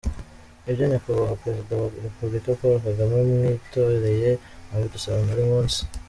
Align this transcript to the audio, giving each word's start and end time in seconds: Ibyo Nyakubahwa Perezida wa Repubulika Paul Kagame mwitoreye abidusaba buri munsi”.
Ibyo 0.69 0.83
Nyakubahwa 0.91 1.39
Perezida 1.43 1.73
wa 1.81 1.87
Repubulika 2.05 2.57
Paul 2.59 2.77
Kagame 2.85 3.15
mwitoreye 3.29 4.31
abidusaba 4.73 5.19
buri 5.29 5.43
munsi”. 5.51 5.79